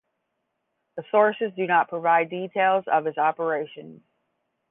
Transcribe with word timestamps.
The 0.97 1.03
sources 1.11 1.51
do 1.55 1.67
not 1.67 1.87
provide 1.89 2.31
details 2.31 2.85
of 2.87 3.05
his 3.05 3.19
operations. 3.19 4.01